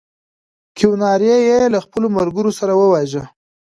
کیوناري 0.77 1.29
یې 1.47 1.59
له 1.73 1.79
خپلو 1.85 2.07
ملګرو 2.17 2.51
سره 2.59 2.73
وواژه. 2.75 3.23